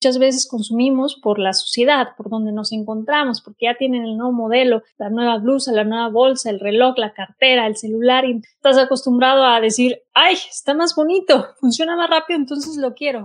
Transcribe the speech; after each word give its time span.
Muchas 0.00 0.18
veces 0.18 0.46
consumimos 0.46 1.18
por 1.22 1.38
la 1.38 1.54
sociedad, 1.54 2.08
por 2.16 2.28
donde 2.28 2.52
nos 2.52 2.72
encontramos, 2.72 3.40
porque 3.40 3.64
ya 3.66 3.76
tienen 3.76 4.04
el 4.04 4.16
nuevo 4.16 4.32
modelo, 4.32 4.82
la 4.98 5.08
nueva 5.08 5.38
blusa, 5.38 5.72
la 5.72 5.84
nueva 5.84 6.08
bolsa, 6.08 6.50
el 6.50 6.60
reloj, 6.60 6.98
la 6.98 7.14
cartera, 7.14 7.66
el 7.66 7.76
celular 7.76 8.26
y 8.26 8.42
estás 8.42 8.76
acostumbrado 8.76 9.44
a 9.44 9.60
decir, 9.60 10.02
ay, 10.12 10.34
está 10.34 10.74
más 10.74 10.94
bonito, 10.94 11.46
funciona 11.60 11.96
más 11.96 12.10
rápido, 12.10 12.38
entonces 12.38 12.76
lo 12.76 12.94
quiero. 12.94 13.24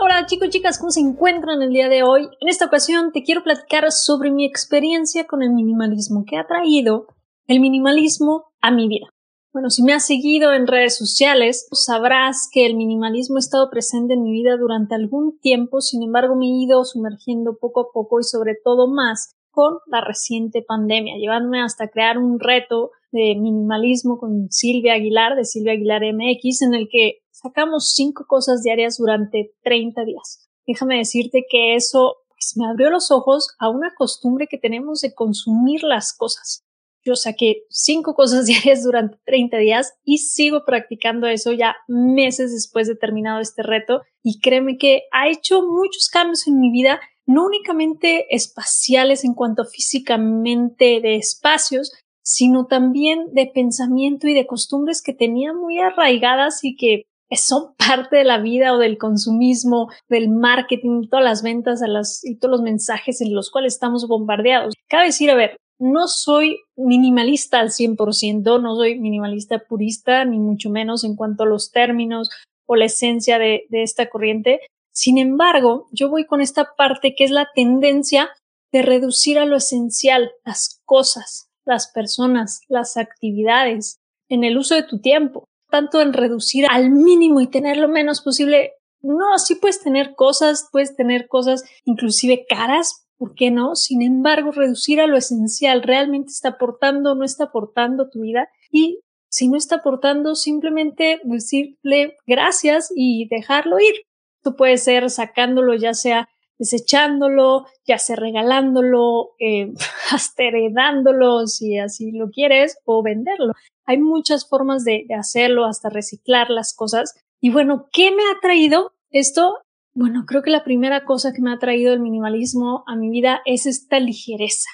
Hola 0.00 0.26
chicos, 0.26 0.50
chicas, 0.50 0.78
¿cómo 0.78 0.92
se 0.92 1.00
encuentran 1.00 1.60
el 1.60 1.70
día 1.70 1.88
de 1.88 2.04
hoy? 2.04 2.28
En 2.40 2.48
esta 2.48 2.66
ocasión 2.66 3.10
te 3.10 3.24
quiero 3.24 3.42
platicar 3.42 3.90
sobre 3.90 4.30
mi 4.30 4.46
experiencia 4.46 5.26
con 5.26 5.42
el 5.42 5.50
minimalismo, 5.50 6.24
que 6.24 6.36
ha 6.36 6.46
traído 6.46 7.06
el 7.48 7.58
minimalismo 7.58 8.44
a 8.60 8.70
mi 8.70 8.86
vida. 8.86 9.08
Bueno, 9.52 9.70
si 9.70 9.82
me 9.82 9.92
has 9.92 10.06
seguido 10.06 10.52
en 10.52 10.68
redes 10.68 10.96
sociales, 10.96 11.66
sabrás 11.72 12.48
que 12.52 12.64
el 12.64 12.76
minimalismo 12.76 13.36
ha 13.36 13.40
estado 13.40 13.70
presente 13.70 14.14
en 14.14 14.22
mi 14.22 14.30
vida 14.30 14.56
durante 14.56 14.94
algún 14.94 15.36
tiempo, 15.40 15.80
sin 15.80 16.04
embargo 16.04 16.36
me 16.36 16.46
he 16.46 16.64
ido 16.64 16.84
sumergiendo 16.84 17.56
poco 17.60 17.80
a 17.80 17.92
poco 17.92 18.20
y 18.20 18.24
sobre 18.24 18.54
todo 18.62 18.86
más 18.86 19.34
con 19.50 19.78
la 19.86 20.00
reciente 20.00 20.62
pandemia, 20.62 21.16
llevándome 21.16 21.60
hasta 21.60 21.88
crear 21.88 22.18
un 22.18 22.38
reto 22.38 22.92
de 23.10 23.34
minimalismo 23.34 24.18
con 24.18 24.48
Silvia 24.50 24.94
Aguilar, 24.94 25.34
de 25.34 25.44
Silvia 25.44 25.72
Aguilar 25.72 26.02
MX, 26.02 26.62
en 26.62 26.74
el 26.74 26.88
que 26.88 27.18
sacamos 27.40 27.92
cinco 27.94 28.24
cosas 28.26 28.62
diarias 28.62 28.96
durante 28.98 29.52
30 29.62 30.04
días. 30.04 30.48
Déjame 30.66 30.98
decirte 30.98 31.46
que 31.48 31.76
eso 31.76 32.16
pues, 32.28 32.56
me 32.56 32.66
abrió 32.66 32.90
los 32.90 33.10
ojos 33.10 33.54
a 33.58 33.68
una 33.70 33.94
costumbre 33.94 34.48
que 34.48 34.58
tenemos 34.58 35.00
de 35.00 35.14
consumir 35.14 35.82
las 35.82 36.12
cosas. 36.12 36.64
Yo 37.04 37.14
saqué 37.14 37.62
cinco 37.70 38.14
cosas 38.14 38.46
diarias 38.46 38.82
durante 38.82 39.18
30 39.24 39.56
días 39.58 39.94
y 40.04 40.18
sigo 40.18 40.64
practicando 40.64 41.26
eso 41.28 41.52
ya 41.52 41.76
meses 41.86 42.52
después 42.52 42.88
de 42.88 42.96
terminado 42.96 43.40
este 43.40 43.62
reto 43.62 44.02
y 44.22 44.40
créeme 44.40 44.76
que 44.76 45.02
ha 45.12 45.28
hecho 45.28 45.62
muchos 45.62 46.08
cambios 46.08 46.46
en 46.48 46.58
mi 46.58 46.70
vida, 46.72 47.00
no 47.24 47.46
únicamente 47.46 48.34
espaciales 48.34 49.24
en 49.24 49.34
cuanto 49.34 49.64
físicamente 49.64 51.00
de 51.00 51.16
espacios, 51.16 51.92
sino 52.20 52.66
también 52.66 53.32
de 53.32 53.46
pensamiento 53.46 54.26
y 54.26 54.34
de 54.34 54.46
costumbres 54.46 55.02
que 55.02 55.14
tenía 55.14 55.54
muy 55.54 55.78
arraigadas 55.78 56.62
y 56.64 56.76
que 56.76 57.06
son 57.36 57.74
parte 57.76 58.16
de 58.16 58.24
la 58.24 58.38
vida 58.38 58.72
o 58.72 58.78
del 58.78 58.98
consumismo, 58.98 59.88
del 60.08 60.28
marketing, 60.28 61.08
todas 61.10 61.24
las 61.24 61.42
ventas 61.42 61.82
a 61.82 61.86
y 62.22 62.36
todos 62.36 62.52
los 62.52 62.62
mensajes 62.62 63.20
en 63.20 63.34
los 63.34 63.50
cuales 63.50 63.74
estamos 63.74 64.06
bombardeados. 64.08 64.74
Cabe 64.88 65.06
decir, 65.06 65.30
a 65.30 65.34
ver, 65.34 65.56
no 65.78 66.08
soy 66.08 66.60
minimalista 66.76 67.60
al 67.60 67.70
100%, 67.70 68.60
no 68.60 68.76
soy 68.76 68.98
minimalista 68.98 69.60
purista, 69.60 70.24
ni 70.24 70.38
mucho 70.38 70.70
menos 70.70 71.04
en 71.04 71.16
cuanto 71.16 71.44
a 71.44 71.46
los 71.46 71.70
términos 71.70 72.30
o 72.66 72.76
la 72.76 72.86
esencia 72.86 73.38
de, 73.38 73.66
de 73.68 73.82
esta 73.82 74.08
corriente. 74.08 74.60
Sin 74.92 75.18
embargo, 75.18 75.86
yo 75.92 76.08
voy 76.08 76.26
con 76.26 76.40
esta 76.40 76.74
parte 76.76 77.14
que 77.14 77.24
es 77.24 77.30
la 77.30 77.48
tendencia 77.54 78.30
de 78.72 78.82
reducir 78.82 79.38
a 79.38 79.44
lo 79.44 79.56
esencial 79.56 80.32
las 80.44 80.80
cosas, 80.84 81.48
las 81.64 81.90
personas, 81.90 82.60
las 82.68 82.96
actividades, 82.96 83.98
en 84.28 84.44
el 84.44 84.58
uso 84.58 84.74
de 84.74 84.82
tu 84.82 85.00
tiempo 85.00 85.47
tanto 85.70 86.00
en 86.00 86.12
reducir 86.12 86.66
al 86.70 86.90
mínimo 86.90 87.40
y 87.40 87.48
tener 87.48 87.76
lo 87.76 87.88
menos 87.88 88.20
posible. 88.22 88.72
No, 89.00 89.38
sí 89.38 89.54
puedes 89.54 89.82
tener 89.82 90.14
cosas, 90.14 90.68
puedes 90.72 90.96
tener 90.96 91.28
cosas 91.28 91.64
inclusive 91.84 92.46
caras, 92.48 93.06
¿por 93.16 93.34
qué 93.34 93.50
no? 93.50 93.76
Sin 93.76 94.02
embargo, 94.02 94.50
reducir 94.50 95.00
a 95.00 95.06
lo 95.06 95.16
esencial, 95.16 95.82
realmente 95.82 96.30
está 96.30 96.50
aportando, 96.50 97.14
no 97.14 97.24
está 97.24 97.44
aportando 97.44 98.08
tu 98.08 98.22
vida 98.22 98.48
y 98.70 99.00
si 99.30 99.48
no 99.48 99.56
está 99.56 99.76
aportando, 99.76 100.34
simplemente 100.34 101.20
decirle 101.24 102.16
gracias 102.26 102.90
y 102.94 103.28
dejarlo 103.28 103.78
ir. 103.78 103.94
Tú 104.42 104.56
puedes 104.56 104.84
ser 104.84 105.10
sacándolo 105.10 105.74
ya 105.74 105.94
sea 105.94 106.28
desechándolo, 106.58 107.66
ya 107.86 107.98
sea 107.98 108.16
regalándolo, 108.16 109.30
eh, 109.38 109.72
hasta 110.10 110.44
heredándolo 110.44 111.46
si 111.46 111.78
así 111.78 112.12
lo 112.12 112.30
quieres, 112.30 112.78
o 112.84 113.02
venderlo. 113.02 113.54
Hay 113.86 113.98
muchas 113.98 114.48
formas 114.48 114.84
de, 114.84 115.04
de 115.08 115.14
hacerlo, 115.14 115.64
hasta 115.64 115.88
reciclar 115.88 116.50
las 116.50 116.74
cosas. 116.74 117.14
Y 117.40 117.50
bueno, 117.50 117.88
¿qué 117.92 118.10
me 118.10 118.22
ha 118.22 118.40
traído 118.40 118.92
esto? 119.10 119.58
Bueno, 119.94 120.24
creo 120.26 120.42
que 120.42 120.50
la 120.50 120.64
primera 120.64 121.04
cosa 121.04 121.32
que 121.32 121.42
me 121.42 121.52
ha 121.52 121.58
traído 121.58 121.92
el 121.92 122.00
minimalismo 122.00 122.84
a 122.86 122.94
mi 122.94 123.10
vida 123.10 123.40
es 123.44 123.66
esta 123.66 123.98
ligereza. 123.98 124.68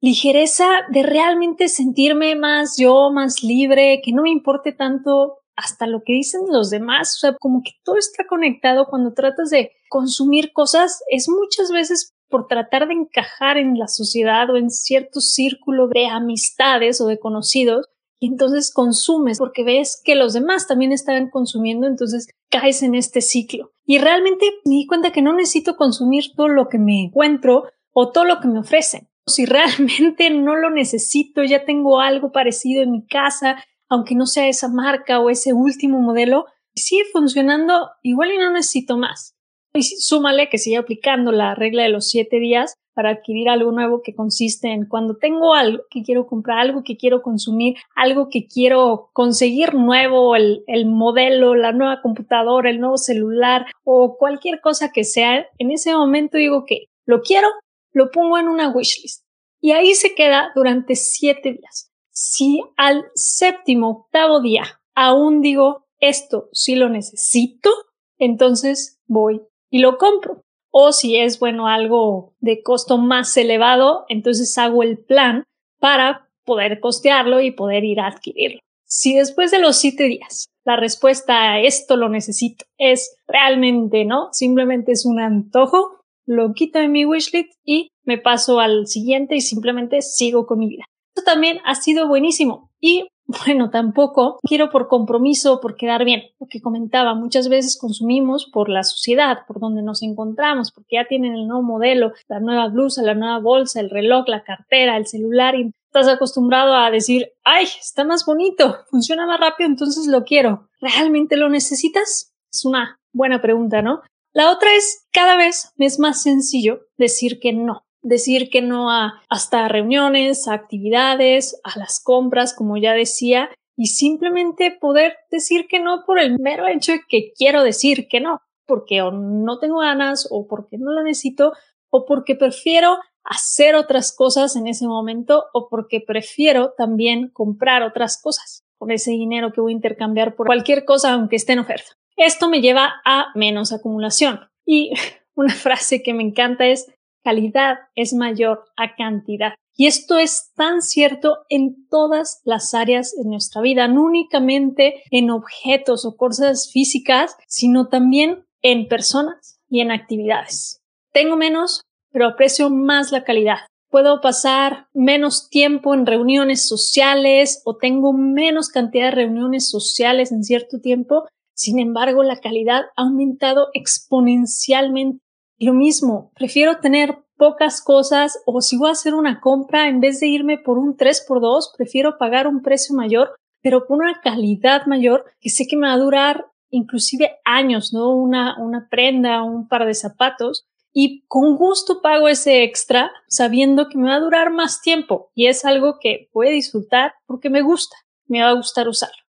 Ligereza 0.00 0.66
de 0.88 1.02
realmente 1.02 1.68
sentirme 1.68 2.34
más 2.34 2.78
yo, 2.78 3.10
más 3.12 3.42
libre, 3.42 4.00
que 4.02 4.12
no 4.12 4.22
me 4.22 4.30
importe 4.30 4.72
tanto 4.72 5.39
hasta 5.62 5.86
lo 5.86 6.02
que 6.04 6.14
dicen 6.14 6.42
los 6.50 6.70
demás, 6.70 7.16
o 7.16 7.20
sea, 7.20 7.36
como 7.38 7.62
que 7.62 7.72
todo 7.84 7.96
está 7.96 8.26
conectado 8.26 8.86
cuando 8.88 9.12
tratas 9.12 9.50
de 9.50 9.72
consumir 9.88 10.52
cosas, 10.52 11.02
es 11.10 11.28
muchas 11.28 11.70
veces 11.70 12.14
por 12.28 12.46
tratar 12.46 12.86
de 12.88 12.94
encajar 12.94 13.58
en 13.58 13.78
la 13.78 13.88
sociedad 13.88 14.48
o 14.50 14.56
en 14.56 14.70
cierto 14.70 15.20
círculo 15.20 15.88
de 15.88 16.06
amistades 16.06 17.00
o 17.00 17.06
de 17.06 17.18
conocidos, 17.18 17.88
y 18.22 18.28
entonces 18.28 18.72
consumes 18.72 19.38
porque 19.38 19.64
ves 19.64 20.00
que 20.04 20.14
los 20.14 20.34
demás 20.34 20.66
también 20.66 20.92
están 20.92 21.30
consumiendo, 21.30 21.86
entonces 21.86 22.28
caes 22.50 22.82
en 22.82 22.94
este 22.94 23.22
ciclo. 23.22 23.72
Y 23.86 23.98
realmente 23.98 24.46
me 24.66 24.74
di 24.74 24.86
cuenta 24.86 25.10
que 25.10 25.22
no 25.22 25.32
necesito 25.32 25.76
consumir 25.76 26.24
todo 26.36 26.48
lo 26.48 26.68
que 26.68 26.78
me 26.78 27.04
encuentro 27.04 27.64
o 27.92 28.10
todo 28.10 28.24
lo 28.24 28.40
que 28.40 28.48
me 28.48 28.60
ofrecen. 28.60 29.08
Si 29.26 29.46
realmente 29.46 30.28
no 30.30 30.54
lo 30.54 30.70
necesito, 30.70 31.42
ya 31.44 31.64
tengo 31.64 32.00
algo 32.00 32.30
parecido 32.30 32.82
en 32.82 32.90
mi 32.90 33.06
casa, 33.06 33.56
aunque 33.90 34.14
no 34.14 34.26
sea 34.26 34.48
esa 34.48 34.68
marca 34.68 35.20
o 35.20 35.28
ese 35.28 35.52
último 35.52 36.00
modelo, 36.00 36.46
sigue 36.74 37.04
funcionando 37.12 37.90
igual 38.02 38.32
y 38.32 38.38
no 38.38 38.50
necesito 38.50 38.96
más. 38.96 39.34
Y 39.74 39.82
súmale 39.82 40.48
que 40.48 40.58
sigue 40.58 40.78
aplicando 40.78 41.30
la 41.32 41.54
regla 41.54 41.82
de 41.82 41.90
los 41.90 42.08
siete 42.08 42.40
días 42.40 42.74
para 42.94 43.10
adquirir 43.10 43.48
algo 43.48 43.70
nuevo 43.70 44.02
que 44.02 44.14
consiste 44.14 44.68
en 44.68 44.86
cuando 44.86 45.16
tengo 45.16 45.54
algo 45.54 45.84
que 45.90 46.02
quiero 46.02 46.26
comprar, 46.26 46.58
algo 46.58 46.82
que 46.82 46.96
quiero 46.96 47.22
consumir, 47.22 47.76
algo 47.94 48.28
que 48.28 48.46
quiero 48.46 49.10
conseguir 49.12 49.74
nuevo, 49.74 50.34
el, 50.34 50.64
el 50.66 50.86
modelo, 50.86 51.54
la 51.54 51.72
nueva 51.72 52.02
computadora, 52.02 52.68
el 52.68 52.80
nuevo 52.80 52.96
celular 52.96 53.66
o 53.84 54.16
cualquier 54.18 54.60
cosa 54.60 54.90
que 54.92 55.04
sea, 55.04 55.46
en 55.58 55.70
ese 55.70 55.94
momento 55.94 56.36
digo 56.36 56.64
que 56.66 56.86
lo 57.06 57.22
quiero, 57.22 57.48
lo 57.92 58.10
pongo 58.10 58.38
en 58.38 58.48
una 58.48 58.70
wishlist 58.70 59.24
y 59.60 59.72
ahí 59.72 59.94
se 59.94 60.14
queda 60.14 60.50
durante 60.54 60.96
siete 60.96 61.52
días. 61.52 61.89
Si 62.12 62.62
al 62.76 63.06
séptimo, 63.14 63.90
octavo 63.90 64.40
día 64.40 64.80
aún 64.94 65.40
digo 65.40 65.86
esto 66.00 66.48
sí 66.52 66.74
lo 66.74 66.88
necesito, 66.88 67.70
entonces 68.18 69.00
voy 69.06 69.42
y 69.70 69.78
lo 69.80 69.98
compro. 69.98 70.42
O 70.72 70.92
si 70.92 71.16
es, 71.18 71.38
bueno, 71.40 71.66
algo 71.66 72.34
de 72.38 72.62
costo 72.62 72.96
más 72.96 73.36
elevado, 73.36 74.04
entonces 74.08 74.56
hago 74.56 74.82
el 74.82 74.98
plan 74.98 75.44
para 75.78 76.28
poder 76.44 76.80
costearlo 76.80 77.40
y 77.40 77.50
poder 77.50 77.84
ir 77.84 78.00
a 78.00 78.06
adquirirlo. 78.06 78.60
Si 78.84 79.16
después 79.16 79.50
de 79.50 79.58
los 79.58 79.76
siete 79.76 80.04
días 80.04 80.48
la 80.64 80.76
respuesta 80.76 81.52
a 81.52 81.60
esto 81.60 81.96
lo 81.96 82.08
necesito 82.08 82.64
es 82.76 83.16
realmente 83.26 84.04
no, 84.04 84.28
simplemente 84.32 84.92
es 84.92 85.06
un 85.06 85.20
antojo, 85.20 86.02
lo 86.26 86.52
quito 86.52 86.78
de 86.78 86.88
mi 86.88 87.04
wishlist 87.04 87.52
y 87.64 87.88
me 88.04 88.18
paso 88.18 88.60
al 88.60 88.86
siguiente 88.86 89.36
y 89.36 89.40
simplemente 89.40 90.02
sigo 90.02 90.46
con 90.46 90.58
mi 90.58 90.68
vida 90.68 90.84
también 91.24 91.58
ha 91.64 91.74
sido 91.74 92.08
buenísimo. 92.08 92.70
Y 92.80 93.08
bueno, 93.46 93.70
tampoco 93.70 94.40
quiero 94.42 94.70
por 94.70 94.88
compromiso, 94.88 95.60
por 95.60 95.76
quedar 95.76 96.04
bien. 96.04 96.22
Lo 96.40 96.48
que 96.48 96.60
comentaba, 96.60 97.14
muchas 97.14 97.48
veces 97.48 97.78
consumimos 97.78 98.46
por 98.46 98.68
la 98.68 98.82
sociedad, 98.82 99.46
por 99.46 99.60
donde 99.60 99.82
nos 99.82 100.02
encontramos, 100.02 100.72
porque 100.72 100.96
ya 100.96 101.06
tienen 101.06 101.34
el 101.34 101.46
nuevo 101.46 101.62
modelo, 101.62 102.12
la 102.28 102.40
nueva 102.40 102.68
blusa, 102.68 103.02
la 103.02 103.14
nueva 103.14 103.38
bolsa, 103.38 103.80
el 103.80 103.90
reloj, 103.90 104.24
la 104.26 104.42
cartera, 104.42 104.96
el 104.96 105.06
celular 105.06 105.54
y 105.54 105.72
estás 105.86 106.08
acostumbrado 106.08 106.74
a 106.74 106.90
decir, 106.90 107.32
ay, 107.44 107.64
está 107.64 108.04
más 108.04 108.24
bonito, 108.24 108.78
funciona 108.90 109.26
más 109.26 109.40
rápido, 109.40 109.68
entonces 109.68 110.06
lo 110.06 110.24
quiero. 110.24 110.68
¿Realmente 110.80 111.36
lo 111.36 111.48
necesitas? 111.48 112.32
Es 112.52 112.64
una 112.64 112.98
buena 113.12 113.40
pregunta, 113.40 113.82
¿no? 113.82 114.02
La 114.32 114.50
otra 114.50 114.74
es, 114.74 115.06
cada 115.12 115.36
vez 115.36 115.72
me 115.76 115.86
es 115.86 115.98
más 115.98 116.22
sencillo 116.22 116.86
decir 116.96 117.40
que 117.40 117.52
no 117.52 117.84
decir 118.02 118.50
que 118.50 118.62
no 118.62 118.90
a 118.90 119.22
hasta 119.28 119.68
reuniones, 119.68 120.48
actividades, 120.48 121.60
a 121.64 121.78
las 121.78 122.02
compras, 122.02 122.54
como 122.54 122.76
ya 122.76 122.92
decía, 122.92 123.50
y 123.76 123.86
simplemente 123.86 124.76
poder 124.78 125.16
decir 125.30 125.66
que 125.68 125.80
no 125.80 126.04
por 126.04 126.18
el 126.18 126.38
mero 126.38 126.66
hecho 126.66 126.92
de 126.92 127.00
que 127.08 127.32
quiero 127.36 127.62
decir 127.62 128.08
que 128.08 128.20
no, 128.20 128.42
porque 128.66 129.02
o 129.02 129.10
no 129.10 129.58
tengo 129.58 129.78
ganas 129.78 130.28
o 130.30 130.46
porque 130.46 130.78
no 130.78 130.92
lo 130.92 131.02
necesito 131.02 131.52
o 131.90 132.04
porque 132.04 132.34
prefiero 132.34 132.98
hacer 133.24 133.74
otras 133.74 134.14
cosas 134.14 134.56
en 134.56 134.66
ese 134.66 134.86
momento 134.86 135.46
o 135.52 135.68
porque 135.68 136.00
prefiero 136.00 136.72
también 136.76 137.28
comprar 137.28 137.82
otras 137.82 138.20
cosas 138.20 138.64
con 138.78 138.90
ese 138.90 139.10
dinero 139.10 139.52
que 139.52 139.60
voy 139.60 139.72
a 139.72 139.76
intercambiar 139.76 140.36
por 140.36 140.46
cualquier 140.46 140.84
cosa 140.84 141.12
aunque 141.12 141.36
esté 141.36 141.52
en 141.52 141.60
oferta. 141.60 141.92
Esto 142.16 142.48
me 142.48 142.60
lleva 142.60 143.00
a 143.04 143.28
menos 143.34 143.72
acumulación. 143.72 144.40
Y 144.66 144.92
una 145.34 145.54
frase 145.54 146.02
que 146.02 146.14
me 146.14 146.22
encanta 146.22 146.66
es 146.66 146.92
calidad 147.22 147.78
es 147.94 148.12
mayor 148.12 148.64
a 148.76 148.94
cantidad. 148.96 149.52
Y 149.76 149.86
esto 149.86 150.18
es 150.18 150.52
tan 150.54 150.82
cierto 150.82 151.38
en 151.48 151.86
todas 151.88 152.42
las 152.44 152.74
áreas 152.74 153.14
de 153.16 153.28
nuestra 153.28 153.62
vida, 153.62 153.88
no 153.88 154.04
únicamente 154.04 155.02
en 155.10 155.30
objetos 155.30 156.04
o 156.04 156.16
cosas 156.16 156.70
físicas, 156.70 157.36
sino 157.46 157.88
también 157.88 158.44
en 158.62 158.88
personas 158.88 159.58
y 159.68 159.80
en 159.80 159.90
actividades. 159.90 160.82
Tengo 161.12 161.36
menos, 161.36 161.82
pero 162.12 162.26
aprecio 162.26 162.68
más 162.68 163.10
la 163.10 163.24
calidad. 163.24 163.58
Puedo 163.88 164.20
pasar 164.20 164.86
menos 164.92 165.48
tiempo 165.48 165.94
en 165.94 166.06
reuniones 166.06 166.68
sociales 166.68 167.62
o 167.64 167.76
tengo 167.76 168.12
menos 168.12 168.68
cantidad 168.68 169.06
de 169.06 169.16
reuniones 169.16 169.68
sociales 169.68 170.30
en 170.30 170.44
cierto 170.44 170.80
tiempo. 170.80 171.26
Sin 171.54 171.80
embargo, 171.80 172.22
la 172.22 172.38
calidad 172.38 172.82
ha 172.96 173.02
aumentado 173.02 173.68
exponencialmente. 173.72 175.20
Lo 175.60 175.74
mismo, 175.74 176.32
prefiero 176.34 176.78
tener 176.78 177.18
pocas 177.36 177.82
cosas 177.82 178.40
o 178.46 178.62
si 178.62 178.78
voy 178.78 178.88
a 178.88 178.92
hacer 178.92 179.14
una 179.14 179.40
compra, 179.40 179.88
en 179.88 180.00
vez 180.00 180.18
de 180.18 180.26
irme 180.26 180.56
por 180.56 180.78
un 180.78 180.96
3x2, 180.96 181.76
prefiero 181.76 182.16
pagar 182.16 182.46
un 182.46 182.62
precio 182.62 182.96
mayor, 182.96 183.34
pero 183.60 183.86
con 183.86 183.98
una 183.98 184.22
calidad 184.22 184.86
mayor 184.86 185.26
que 185.38 185.50
sé 185.50 185.66
que 185.66 185.76
me 185.76 185.86
va 185.86 185.92
a 185.92 185.98
durar 185.98 186.46
inclusive 186.70 187.40
años, 187.44 187.92
¿no? 187.92 188.08
Una, 188.08 188.58
una 188.58 188.88
prenda, 188.88 189.42
un 189.42 189.68
par 189.68 189.84
de 189.84 189.92
zapatos 189.92 190.64
y 190.94 191.26
con 191.28 191.56
gusto 191.56 192.00
pago 192.00 192.28
ese 192.28 192.62
extra 192.62 193.12
sabiendo 193.28 193.90
que 193.90 193.98
me 193.98 194.08
va 194.08 194.14
a 194.14 194.20
durar 194.20 194.50
más 194.50 194.80
tiempo 194.80 195.30
y 195.34 195.46
es 195.46 195.66
algo 195.66 195.98
que 196.00 196.30
voy 196.32 196.48
a 196.48 196.52
disfrutar 196.52 197.12
porque 197.26 197.50
me 197.50 197.60
gusta, 197.60 197.96
me 198.26 198.40
va 198.42 198.48
a 198.48 198.54
gustar 198.54 198.88
usarlo. 198.88 199.22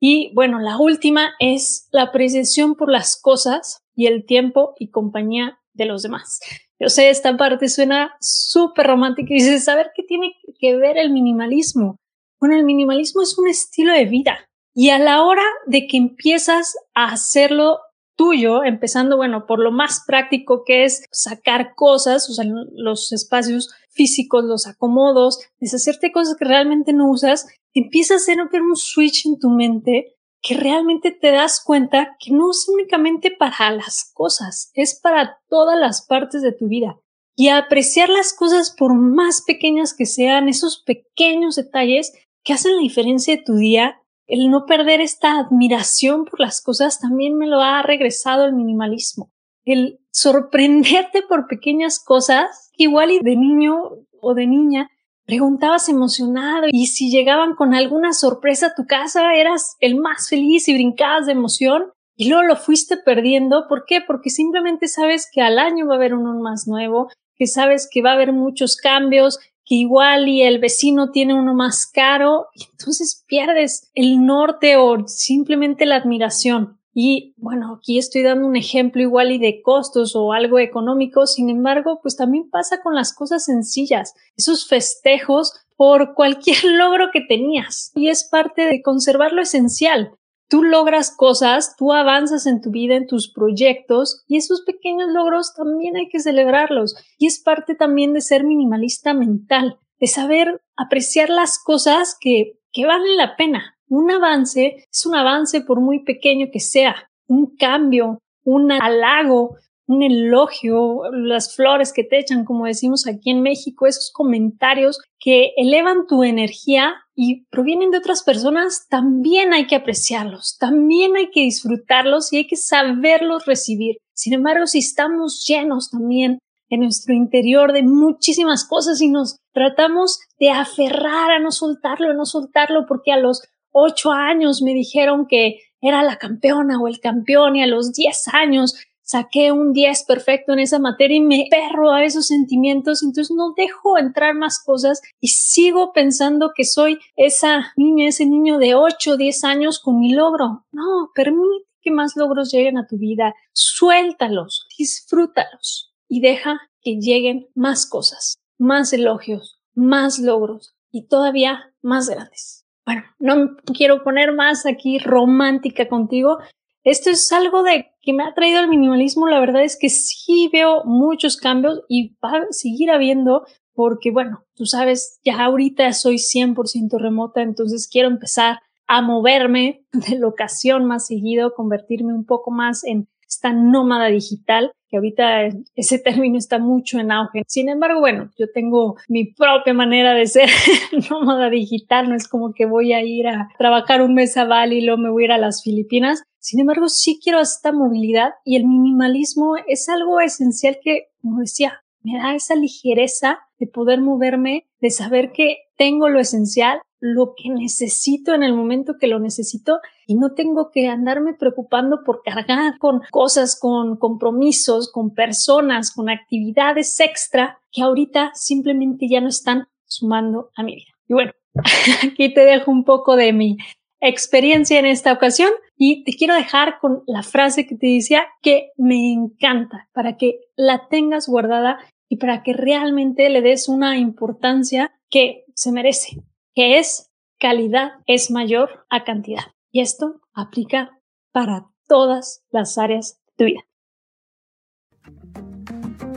Y 0.00 0.32
bueno, 0.34 0.58
la 0.58 0.76
última 0.76 1.34
es 1.38 1.88
la 1.92 2.02
apreciación 2.02 2.74
por 2.74 2.90
las 2.90 3.20
cosas 3.20 3.84
y 3.94 4.06
el 4.06 4.26
tiempo 4.26 4.74
y 4.78 4.90
compañía 4.90 5.58
de 5.78 5.86
los 5.86 6.02
demás. 6.02 6.40
Yo 6.78 6.88
sé, 6.90 7.08
esta 7.08 7.36
parte 7.36 7.68
suena 7.68 8.14
súper 8.20 8.86
romántica 8.86 9.28
y 9.30 9.38
dices, 9.38 9.64
¿saber 9.64 9.92
qué 9.94 10.02
tiene 10.02 10.34
que 10.58 10.76
ver 10.76 10.98
el 10.98 11.10
minimalismo? 11.10 11.96
Bueno, 12.38 12.56
el 12.56 12.64
minimalismo 12.64 13.22
es 13.22 13.38
un 13.38 13.48
estilo 13.48 13.92
de 13.92 14.04
vida 14.04 14.38
y 14.74 14.90
a 14.90 14.98
la 14.98 15.24
hora 15.24 15.42
de 15.66 15.86
que 15.86 15.96
empiezas 15.96 16.74
a 16.94 17.06
hacerlo 17.06 17.78
tuyo, 18.16 18.64
empezando, 18.64 19.16
bueno, 19.16 19.46
por 19.46 19.60
lo 19.60 19.70
más 19.70 20.02
práctico 20.06 20.64
que 20.64 20.84
es 20.84 21.04
sacar 21.12 21.74
cosas, 21.76 22.28
o 22.28 22.32
sea, 22.32 22.44
los 22.72 23.12
espacios 23.12 23.72
físicos, 23.90 24.44
los 24.44 24.66
acomodos, 24.66 25.38
deshacerte 25.60 26.10
cosas 26.10 26.36
que 26.36 26.44
realmente 26.44 26.92
no 26.92 27.08
usas, 27.08 27.46
empieza 27.74 28.14
a 28.14 28.16
hacer 28.16 28.38
un 28.40 28.76
switch 28.76 29.26
en 29.26 29.38
tu 29.38 29.50
mente 29.50 30.16
que 30.40 30.54
realmente 30.54 31.10
te 31.10 31.30
das 31.30 31.62
cuenta 31.64 32.16
que 32.18 32.32
no 32.32 32.50
es 32.50 32.68
únicamente 32.68 33.30
para 33.30 33.70
las 33.70 34.10
cosas, 34.14 34.70
es 34.74 34.98
para 35.00 35.38
todas 35.48 35.78
las 35.78 36.06
partes 36.06 36.42
de 36.42 36.52
tu 36.52 36.68
vida. 36.68 36.98
Y 37.36 37.48
apreciar 37.48 38.08
las 38.08 38.32
cosas 38.32 38.74
por 38.76 38.94
más 38.94 39.42
pequeñas 39.42 39.94
que 39.94 40.06
sean, 40.06 40.48
esos 40.48 40.82
pequeños 40.82 41.56
detalles 41.56 42.12
que 42.42 42.52
hacen 42.52 42.74
la 42.76 42.82
diferencia 42.82 43.36
de 43.36 43.42
tu 43.42 43.54
día 43.54 44.02
el 44.28 44.50
no 44.50 44.66
perder 44.66 45.00
esta 45.00 45.38
admiración 45.38 46.26
por 46.26 46.38
las 46.38 46.60
cosas 46.60 47.00
también 47.00 47.36
me 47.38 47.46
lo 47.46 47.62
ha 47.62 47.82
regresado 47.82 48.44
el 48.44 48.52
minimalismo. 48.52 49.32
El 49.64 50.00
sorprenderte 50.12 51.22
por 51.22 51.48
pequeñas 51.48 51.98
cosas, 51.98 52.70
igual 52.76 53.10
y 53.10 53.20
de 53.20 53.36
niño 53.36 53.74
o 54.20 54.34
de 54.34 54.46
niña 54.46 54.90
preguntabas 55.28 55.90
emocionado 55.90 56.68
y 56.72 56.86
si 56.86 57.10
llegaban 57.10 57.54
con 57.54 57.74
alguna 57.74 58.14
sorpresa 58.14 58.68
a 58.68 58.74
tu 58.74 58.86
casa 58.86 59.34
eras 59.34 59.76
el 59.78 59.96
más 59.96 60.30
feliz 60.30 60.68
y 60.68 60.72
brincabas 60.72 61.26
de 61.26 61.32
emoción 61.32 61.92
y 62.16 62.30
luego 62.30 62.44
lo 62.44 62.56
fuiste 62.56 62.96
perdiendo. 62.96 63.66
¿Por 63.68 63.84
qué? 63.84 64.00
Porque 64.00 64.30
simplemente 64.30 64.88
sabes 64.88 65.28
que 65.30 65.42
al 65.42 65.58
año 65.58 65.86
va 65.86 65.92
a 65.92 65.96
haber 65.98 66.14
uno 66.14 66.32
más 66.40 66.66
nuevo, 66.66 67.10
que 67.36 67.46
sabes 67.46 67.90
que 67.92 68.00
va 68.00 68.12
a 68.12 68.14
haber 68.14 68.32
muchos 68.32 68.76
cambios, 68.76 69.38
que 69.66 69.74
igual 69.74 70.28
y 70.28 70.40
el 70.40 70.60
vecino 70.60 71.10
tiene 71.10 71.34
uno 71.34 71.52
más 71.52 71.86
caro, 71.86 72.46
y 72.54 72.64
entonces 72.72 73.22
pierdes 73.28 73.90
el 73.94 74.24
norte 74.24 74.76
o 74.76 75.06
simplemente 75.06 75.84
la 75.84 75.96
admiración. 75.96 76.77
Y 77.00 77.32
bueno, 77.36 77.76
aquí 77.76 77.96
estoy 77.96 78.24
dando 78.24 78.48
un 78.48 78.56
ejemplo 78.56 79.00
igual 79.00 79.30
y 79.30 79.38
de 79.38 79.62
costos 79.62 80.16
o 80.16 80.32
algo 80.32 80.58
económico, 80.58 81.28
sin 81.28 81.48
embargo, 81.48 82.00
pues 82.02 82.16
también 82.16 82.50
pasa 82.50 82.82
con 82.82 82.96
las 82.96 83.14
cosas 83.14 83.44
sencillas, 83.44 84.14
esos 84.36 84.66
festejos 84.66 85.52
por 85.76 86.14
cualquier 86.16 86.64
logro 86.64 87.10
que 87.12 87.20
tenías. 87.20 87.92
Y 87.94 88.08
es 88.08 88.28
parte 88.28 88.62
de 88.62 88.82
conservar 88.82 89.32
lo 89.32 89.42
esencial 89.42 90.18
tú 90.48 90.64
logras 90.64 91.14
cosas, 91.14 91.76
tú 91.76 91.92
avanzas 91.92 92.46
en 92.46 92.60
tu 92.60 92.70
vida, 92.70 92.96
en 92.96 93.06
tus 93.06 93.30
proyectos 93.30 94.24
y 94.26 94.38
esos 94.38 94.62
pequeños 94.62 95.10
logros 95.10 95.54
también 95.54 95.96
hay 95.96 96.08
que 96.08 96.20
celebrarlos. 96.20 96.96
Y 97.18 97.26
es 97.26 97.38
parte 97.38 97.74
también 97.74 98.12
de 98.12 98.22
ser 98.22 98.44
minimalista 98.44 99.12
mental, 99.14 99.78
de 100.00 100.06
saber 100.06 100.62
apreciar 100.74 101.28
las 101.28 101.62
cosas 101.62 102.16
que, 102.18 102.58
que 102.72 102.86
valen 102.86 103.18
la 103.18 103.36
pena. 103.36 103.77
Un 103.88 104.10
avance 104.10 104.86
es 104.90 105.06
un 105.06 105.14
avance 105.14 105.60
por 105.62 105.80
muy 105.80 106.04
pequeño 106.04 106.48
que 106.52 106.60
sea, 106.60 107.10
un 107.26 107.56
cambio, 107.56 108.20
un 108.44 108.72
halago, 108.72 109.56
un 109.86 110.02
elogio, 110.02 111.10
las 111.12 111.56
flores 111.56 111.94
que 111.94 112.04
te 112.04 112.18
echan, 112.18 112.44
como 112.44 112.66
decimos 112.66 113.06
aquí 113.06 113.30
en 113.30 113.40
México, 113.40 113.86
esos 113.86 114.10
comentarios 114.12 115.00
que 115.18 115.52
elevan 115.56 116.06
tu 116.06 116.22
energía 116.22 116.94
y 117.14 117.46
provienen 117.46 117.90
de 117.90 117.98
otras 117.98 118.22
personas, 118.22 118.86
también 118.88 119.54
hay 119.54 119.66
que 119.66 119.76
apreciarlos, 119.76 120.58
también 120.58 121.16
hay 121.16 121.30
que 121.30 121.40
disfrutarlos 121.40 122.32
y 122.32 122.36
hay 122.36 122.46
que 122.46 122.56
saberlos 122.56 123.46
recibir. 123.46 123.96
Sin 124.12 124.34
embargo, 124.34 124.66
si 124.66 124.78
estamos 124.78 125.44
llenos 125.48 125.90
también 125.90 126.38
en 126.68 126.80
nuestro 126.80 127.14
interior 127.14 127.72
de 127.72 127.82
muchísimas 127.82 128.68
cosas 128.68 129.00
y 129.00 129.08
nos 129.08 129.36
tratamos 129.54 130.20
de 130.38 130.50
aferrar 130.50 131.30
a 131.30 131.38
no 131.38 131.50
soltarlo, 131.50 132.10
a 132.10 132.14
no 132.14 132.26
soltarlo, 132.26 132.84
porque 132.86 133.10
a 133.10 133.16
los 133.16 133.42
ocho 133.80 134.12
años 134.12 134.62
me 134.62 134.74
dijeron 134.74 135.26
que 135.26 135.60
era 135.80 136.02
la 136.02 136.16
campeona 136.16 136.80
o 136.80 136.88
el 136.88 137.00
campeón 137.00 137.56
y 137.56 137.62
a 137.62 137.66
los 137.66 137.92
diez 137.92 138.28
años 138.32 138.74
saqué 139.08 139.52
un 139.52 139.72
10 139.72 140.04
perfecto 140.04 140.52
en 140.52 140.58
esa 140.58 140.78
materia 140.78 141.16
y 141.16 141.22
me 141.22 141.46
perro 141.50 141.92
a 141.92 142.04
esos 142.04 142.26
sentimientos, 142.26 143.02
entonces 143.02 143.34
no 143.34 143.54
dejo 143.56 143.96
entrar 143.96 144.34
más 144.34 144.62
cosas 144.62 145.00
y 145.18 145.28
sigo 145.28 145.94
pensando 145.94 146.52
que 146.54 146.64
soy 146.64 146.98
esa 147.16 147.72
niña, 147.76 148.08
ese 148.08 148.26
niño 148.26 148.58
de 148.58 148.74
8 148.74 149.12
o 149.12 149.16
10 149.16 149.44
años 149.44 149.78
con 149.78 149.98
mi 149.98 150.12
logro. 150.12 150.66
No, 150.72 151.10
permite 151.14 151.64
que 151.80 151.90
más 151.90 152.16
logros 152.16 152.52
lleguen 152.52 152.76
a 152.76 152.86
tu 152.86 152.98
vida, 152.98 153.34
suéltalos, 153.54 154.66
disfrútalos 154.76 155.94
y 156.06 156.20
deja 156.20 156.60
que 156.82 156.96
lleguen 157.00 157.48
más 157.54 157.88
cosas, 157.88 158.36
más 158.58 158.92
elogios, 158.92 159.58
más 159.74 160.18
logros 160.18 160.74
y 160.90 161.06
todavía 161.06 161.72
más 161.80 162.10
grandes. 162.10 162.67
Bueno, 162.88 163.02
no 163.18 163.54
quiero 163.76 164.02
poner 164.02 164.32
más 164.32 164.64
aquí 164.64 164.98
romántica 164.98 165.88
contigo, 165.88 166.38
esto 166.84 167.10
es 167.10 167.30
algo 167.32 167.62
de 167.62 167.92
que 168.00 168.14
me 168.14 168.24
ha 168.24 168.32
traído 168.32 168.60
el 168.60 168.68
minimalismo. 168.68 169.28
La 169.28 169.40
verdad 169.40 169.62
es 169.62 169.76
que 169.78 169.90
sí 169.90 170.48
veo 170.50 170.84
muchos 170.84 171.36
cambios 171.36 171.82
y 171.86 172.16
va 172.24 172.38
a 172.38 172.46
seguir 172.50 172.90
habiendo 172.90 173.44
porque, 173.74 174.10
bueno, 174.10 174.46
tú 174.54 174.64
sabes, 174.64 175.20
ya 175.22 175.44
ahorita 175.44 175.92
soy 175.92 176.16
100% 176.16 176.98
remota, 176.98 177.42
entonces 177.42 177.90
quiero 177.92 178.08
empezar 178.08 178.60
a 178.86 179.02
moverme 179.02 179.84
de 179.92 180.18
locación 180.18 180.86
más 180.86 181.08
seguido, 181.08 181.52
convertirme 181.52 182.14
un 182.14 182.24
poco 182.24 182.50
más 182.50 182.84
en 182.84 183.06
esta 183.28 183.52
nómada 183.52 184.06
digital, 184.06 184.72
que 184.88 184.96
ahorita 184.96 185.48
ese 185.74 185.98
término 185.98 186.38
está 186.38 186.58
mucho 186.58 186.98
en 186.98 187.12
auge. 187.12 187.42
Sin 187.46 187.68
embargo, 187.68 188.00
bueno, 188.00 188.30
yo 188.38 188.46
tengo 188.52 188.96
mi 189.08 189.26
propia 189.26 189.74
manera 189.74 190.14
de 190.14 190.26
ser 190.26 190.48
nómada 191.10 191.50
digital, 191.50 192.08
no 192.08 192.14
es 192.14 192.28
como 192.28 192.52
que 192.52 192.66
voy 192.66 192.92
a 192.92 193.02
ir 193.02 193.28
a 193.28 193.48
trabajar 193.58 194.02
un 194.02 194.14
mes 194.14 194.36
a 194.36 194.44
Bali 194.44 194.78
y 194.78 194.80
luego 194.82 195.00
me 195.00 195.10
voy 195.10 195.24
a 195.24 195.26
ir 195.26 195.32
a 195.32 195.38
las 195.38 195.62
Filipinas. 195.62 196.22
Sin 196.38 196.60
embargo, 196.60 196.88
sí 196.88 197.20
quiero 197.22 197.40
esta 197.40 197.72
movilidad 197.72 198.30
y 198.44 198.56
el 198.56 198.64
minimalismo 198.64 199.56
es 199.66 199.88
algo 199.88 200.20
esencial 200.20 200.78
que, 200.82 201.08
como 201.20 201.40
decía, 201.40 201.82
me 202.02 202.18
da 202.18 202.34
esa 202.34 202.54
ligereza 202.54 203.40
de 203.58 203.66
poder 203.66 204.00
moverme, 204.00 204.66
de 204.80 204.90
saber 204.90 205.32
que 205.32 205.58
tengo 205.76 206.08
lo 206.08 206.20
esencial, 206.20 206.80
lo 207.00 207.34
que 207.36 207.50
necesito 207.50 208.34
en 208.34 208.42
el 208.42 208.54
momento 208.54 208.94
que 208.98 209.06
lo 209.06 209.20
necesito 209.20 209.80
y 210.06 210.16
no 210.16 210.32
tengo 210.34 210.70
que 210.70 210.88
andarme 210.88 211.34
preocupando 211.34 212.02
por 212.04 212.22
cargar 212.22 212.78
con 212.78 213.02
cosas, 213.10 213.58
con 213.58 213.96
compromisos, 213.96 214.90
con 214.90 215.14
personas, 215.14 215.92
con 215.92 216.10
actividades 216.10 216.98
extra 217.00 217.60
que 217.70 217.82
ahorita 217.82 218.32
simplemente 218.34 219.06
ya 219.08 219.20
no 219.20 219.28
están 219.28 219.68
sumando 219.84 220.50
a 220.56 220.62
mi 220.62 220.76
vida. 220.76 220.92
Y 221.08 221.14
bueno, 221.14 221.32
aquí 222.02 222.32
te 222.32 222.40
dejo 222.40 222.70
un 222.70 222.84
poco 222.84 223.16
de 223.16 223.32
mi 223.32 223.56
experiencia 224.00 224.78
en 224.78 224.86
esta 224.86 225.12
ocasión 225.12 225.50
y 225.76 226.04
te 226.04 226.12
quiero 226.12 226.34
dejar 226.34 226.78
con 226.80 227.02
la 227.06 227.22
frase 227.22 227.66
que 227.66 227.76
te 227.76 227.86
decía 227.86 228.26
que 228.42 228.70
me 228.76 229.12
encanta 229.12 229.88
para 229.92 230.16
que 230.16 230.40
la 230.56 230.88
tengas 230.88 231.28
guardada 231.28 231.78
y 232.08 232.16
para 232.16 232.42
que 232.42 232.52
realmente 232.52 233.28
le 233.28 233.42
des 233.42 233.68
una 233.68 233.98
importancia 233.98 234.92
que 235.10 235.44
se 235.54 235.72
merece, 235.72 236.22
que 236.58 236.76
es 236.80 237.08
calidad 237.38 238.00
es 238.08 238.32
mayor 238.32 238.84
a 238.90 239.04
cantidad. 239.04 239.44
Y 239.70 239.80
esto 239.80 240.22
aplica 240.32 240.90
para 241.30 241.68
todas 241.86 242.42
las 242.50 242.78
áreas 242.78 243.20
de 243.28 243.32
tu 243.36 243.44
vida. 243.44 243.60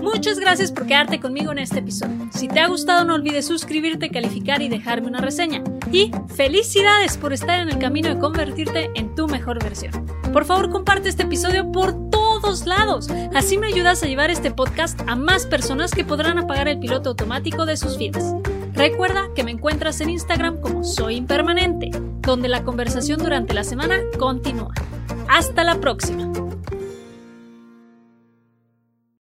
Muchas 0.02 0.40
gracias 0.40 0.72
por 0.72 0.88
quedarte 0.88 1.20
conmigo 1.20 1.52
en 1.52 1.60
este 1.60 1.78
episodio. 1.78 2.28
Si 2.32 2.48
te 2.48 2.60
ha 2.60 2.68
gustado 2.68 3.06
no 3.06 3.14
olvides 3.14 3.46
suscribirte, 3.46 4.10
calificar 4.10 4.64
y 4.64 4.68
dejarme 4.68 5.10
una 5.10 5.22
reseña. 5.22 5.64
Y 5.92 6.10
felicidades 6.36 7.20
por 7.20 7.34
estar 7.34 7.60
en 7.60 7.70
el 7.70 7.78
camino 7.78 8.10
de 8.10 8.18
convertirte 8.18 8.90
en 8.96 9.14
tu 9.14 9.28
mejor 9.28 9.64
versión. 9.64 10.08
Por 10.34 10.46
favor 10.46 10.72
comparte 10.72 11.10
este 11.10 11.22
episodio 11.22 11.72
por 11.72 12.10
todos 12.10 12.66
lados. 12.66 13.10
Así 13.36 13.60
me 13.60 13.68
ayudas 13.68 14.02
a 14.02 14.08
llevar 14.08 14.32
este 14.32 14.50
podcast 14.50 15.00
a 15.06 15.16
más 15.16 15.46
personas 15.46 15.92
que 15.92 16.04
podrán 16.04 16.40
apagar 16.40 16.68
el 16.68 16.80
piloto 16.80 17.10
automático 17.10 17.68
de 17.68 17.78
sus 17.78 18.00
vidas. 18.00 18.34
Recuerda 18.82 19.30
que 19.36 19.44
me 19.44 19.52
encuentras 19.52 20.02
en 20.02 20.10
Instagram 20.10 20.60
como 20.60 20.84
Soy 20.84 21.18
Impermanente, 21.18 21.92
donde 22.22 22.48
la 22.48 22.64
conversación 22.64 23.20
durante 23.20 23.54
la 23.54 23.64
semana 23.64 24.00
continúa. 24.18 24.74
Hasta 25.30 25.64
la 25.64 25.80
próxima. 25.80 26.34